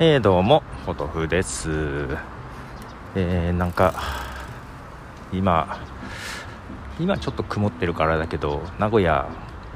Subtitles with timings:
[0.00, 1.68] えー、どうもポトフです。
[3.16, 3.94] えー、なんか
[5.32, 5.84] 今
[7.00, 9.28] 今ちょっと曇ってるからだけど名古屋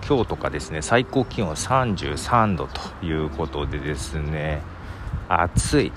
[0.07, 4.63] 今日とかですね最高気温33度ということでですね
[5.29, 5.93] 暑い。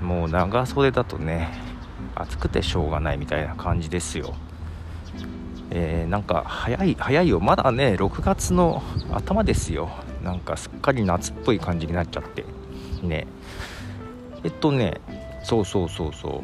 [0.00, 1.56] もう長袖だとね
[2.16, 4.34] 暑くてしょうがないみたいな感じですよ。
[5.70, 7.38] えー、なんか早い早いよ。
[7.38, 8.82] まだね6月の
[9.12, 9.90] 頭ですよ。
[10.24, 12.55] なんかすっかり夏っぽい感じになっちゃって。
[13.06, 13.26] ね。
[14.44, 15.00] えっとね
[15.42, 16.42] そうそうそうそう。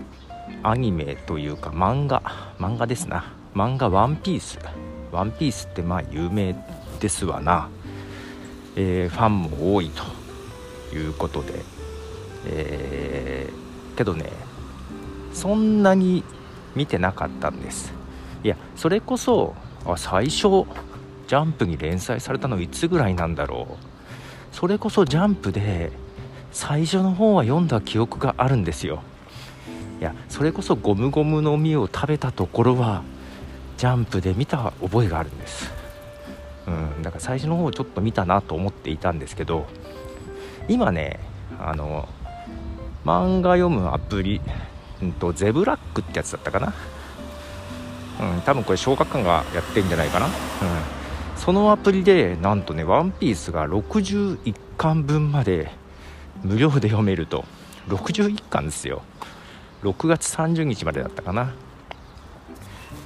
[0.62, 2.22] アニメというか漫画。
[2.58, 3.32] 漫画ですな。
[3.54, 4.58] 漫画「ワンピース
[5.10, 6.56] ワンピースってまあ有名
[7.00, 7.68] ですわな、
[8.76, 11.62] えー、ファンも多いということで、
[12.46, 14.30] えー、けどね
[15.34, 16.24] そんなに
[16.74, 17.92] 見てなかったんです。
[18.42, 19.54] いやそれこそ
[19.84, 20.64] あ最初
[21.28, 24.56] ジャンプに連載されたのいつぐらいなんだろう。
[24.56, 25.92] それこそジャンプで
[26.52, 29.02] 最初の方は読んだ記憶があるんですよ。
[30.00, 33.02] いやそれこそゴムゴムの実を食べたところは
[33.78, 35.70] ジャンプで見た覚えがあるんです。
[36.66, 39.66] うんだから最初の方ちょっと見たなと思っていたんですけど
[40.68, 41.18] 今ね
[41.58, 42.08] あの
[43.04, 44.40] 漫画読むアプリ、
[45.02, 46.74] うんと、ゼブラックってやつだったかな。
[48.20, 50.26] うん多分これ小学館がやってんじゃないかな。
[50.26, 50.32] うん。
[51.36, 55.72] そのアプリでなんとね「ワンピースが61巻分まで
[56.42, 57.44] 無料で読めると。
[57.88, 59.02] 61巻ですよ。
[59.82, 61.52] 6月30日までだったかな。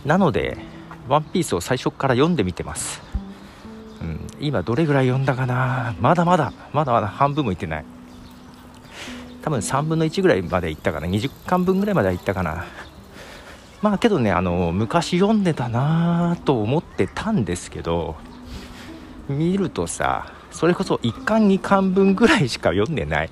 [0.05, 0.59] なので
[1.09, 3.03] 「ワンピースを最初から読んでみてます、
[4.01, 5.95] うん、今どれぐらい読んだかな。
[6.01, 7.85] まだまだまだまだ半分もいってない。
[9.43, 11.07] 多分3分の1ぐらいまでいったかな。
[11.07, 12.65] 20巻分ぐらいまではいったかな。
[13.83, 18.17] まあけどねあの昔読んでたなと思ってたんですけど
[19.29, 23.31] 見るとさそれこそ1巻2巻分ぐらいしか読んでない。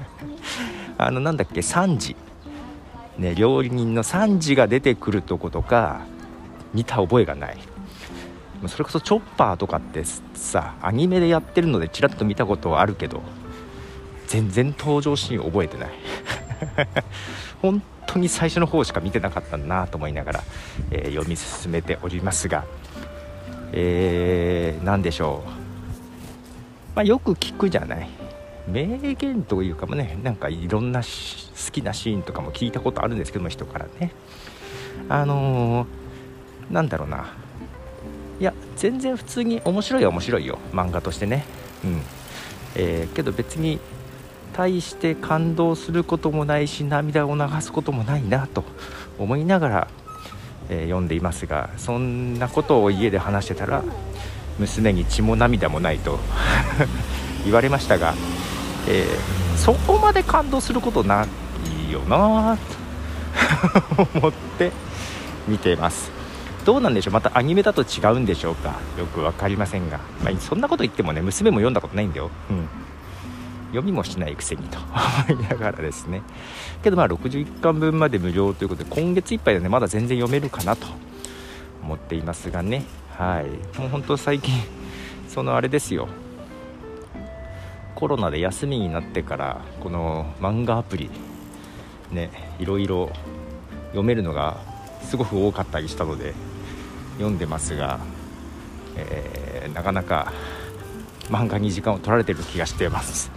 [0.98, 2.16] あのなんだっけ3時。
[3.18, 6.00] ね料理人の3時が出てくるとことか
[6.72, 7.58] 見た覚えがない。
[8.66, 10.04] それこそチョッパーとかって
[10.34, 13.22] さアニメでやってるのでちらっと見たことはあるけど
[14.26, 15.90] 全然登場シーン覚えてない。
[17.62, 20.44] 本当に最初の方しか見てなかったなと思いながら、
[20.90, 22.64] えー、読み進めておりますが、
[23.76, 25.48] えー、何でしょう。
[26.94, 28.08] まあ、よく聞くじゃない。
[28.68, 31.06] 名言というかもねなんかいろんな好
[31.70, 34.12] きなシーンとかも聞いたことあるんですけども人からね。
[35.08, 37.26] あのー、なんだろうな。
[38.40, 40.58] いや全然普通に面白いは面白いよ。
[40.72, 41.44] 漫画としてね。
[41.84, 42.00] うん。
[42.76, 43.80] えー、けど別に
[44.52, 48.62] 対して感動することもないし涙を流すこともないなと
[49.18, 49.88] 思いながら、
[50.70, 53.82] えー、読んでいますがそんなことを家で話してたら
[54.58, 56.18] 娘に血も涙もないと
[57.44, 58.14] 言われましたが、
[58.88, 61.26] えー、そこまで感動することな
[61.88, 62.56] いよな
[63.96, 64.72] と思って
[65.48, 66.10] 見ています。
[66.64, 67.12] どうなんでしょう？
[67.12, 68.74] またアニメだと違うんでしょうか？
[68.98, 72.66] よく分かりませんが、まあ、そんなこと言ってもね娘も読んだことないんだよ、うん、
[73.74, 74.78] 読みもしないくせにと。
[75.28, 76.22] 思いながらですね。
[76.82, 80.86] けどまあ61巻分まで無料ということで今月いっぱいでねまだ全然読めるかなと。
[81.84, 82.84] 思っていますがね。
[83.16, 83.78] はい。
[83.78, 84.52] もう本当最近
[85.28, 86.08] そのあれですよ。
[87.94, 91.10] コロナで休みになってからこの漫画アプリ
[92.10, 93.10] ねいろいろ
[93.90, 94.56] 読めるのが
[95.02, 96.34] すごく多かったりしたので
[97.18, 98.00] 読んでますが、
[98.96, 100.32] えー、なかなか
[101.30, 103.30] 漫画に時間を取られてる気がしてます。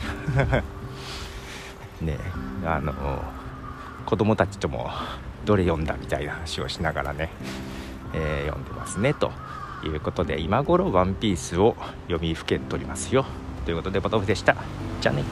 [2.01, 2.17] ね
[2.65, 2.93] あの
[4.05, 4.89] 子供たちとも
[5.45, 7.29] どれ読んだみたいな話をしながらね、
[8.13, 9.31] えー、読んでますねと
[9.83, 11.75] いうことで今頃ワンピースを
[12.07, 13.25] 読みふけておりますよ。
[13.65, 14.55] ということでボトフでした。
[15.01, 15.23] じゃあね。